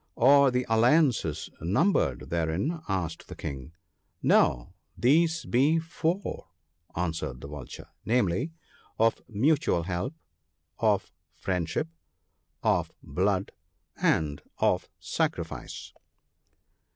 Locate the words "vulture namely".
7.47-8.51